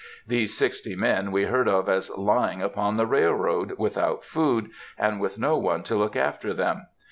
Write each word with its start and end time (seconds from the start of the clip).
These 0.25 0.57
sixty 0.57 0.95
men 0.95 1.31
we 1.31 1.43
heard 1.43 1.67
of 1.67 1.87
as 1.87 2.09
lying 2.17 2.59
upon 2.59 2.97
the 2.97 3.05
railroad, 3.05 3.73
without 3.77 4.23
food, 4.25 4.71
and 4.97 5.19
with 5.19 5.37
no 5.37 5.59
one 5.59 5.83
to 5.83 5.95
look 5.95 6.15
after 6.15 6.55
them. 6.55 6.87